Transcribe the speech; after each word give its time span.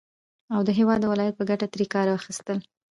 او 0.53 0.59
د 0.67 0.69
هېواد 0.77 1.01
او 1.03 1.11
ولايت 1.13 1.35
په 1.37 1.43
گټه 1.49 1.67
ترې 1.71 1.85
كار 1.93 2.05
واخيستل 2.09 2.57